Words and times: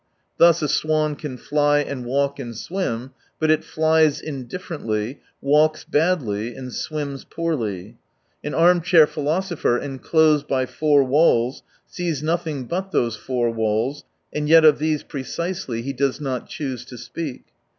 Thus 0.39 0.63
a 0.63 0.67
swan 0.67 1.15
can 1.15 1.37
fly,^ 1.37 1.87
and 1.87 2.03
walk, 2.03 2.39
and 2.39 2.57
swim. 2.57 3.11
But 3.39 3.51
it 3.51 3.63
flies 3.63 4.19
indifferently, 4.19 5.19
walks 5.41 5.83
badly, 5.83 6.55
and 6.55 6.73
swims 6.73 7.23
poorly. 7.23 7.97
An 8.43 8.55
arm 8.55 8.81
chair 8.81 9.05
philo 9.05 9.41
sopher, 9.41 9.77
enclosed 9.77 10.47
by 10.47 10.65
four 10.65 11.03
walls, 11.03 11.61
sees 11.85 12.23
nothing 12.23 12.65
but 12.65 12.91
those 12.91 13.15
four 13.15 13.51
walls, 13.51 14.03
and 14.33 14.49
yet 14.49 14.65
of 14.65 14.79
these 14.79 15.03
pre 15.03 15.21
cisely 15.21 15.83
he 15.83 15.93
does 15.93 16.19
not 16.19 16.49
choose 16.49 16.83
to 16.85 16.97
speak. 16.97 17.43